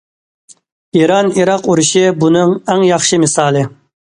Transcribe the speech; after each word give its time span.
ئىران 0.99 1.29
ئىراق 1.41 1.67
ئۇرۇشى 1.73 2.03
بۇنىڭ 2.25 2.57
ئەڭ 2.65 2.87
ياخشى 2.89 3.21
مىسالى. 3.27 3.63